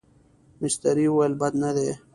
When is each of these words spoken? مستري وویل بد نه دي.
مستري 0.59 1.05
وویل 1.09 1.33
بد 1.41 1.53
نه 1.61 1.69
دي. 1.75 1.89